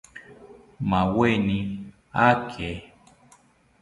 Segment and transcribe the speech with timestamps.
[0.89, 1.59] Maaweni
[2.23, 2.69] aake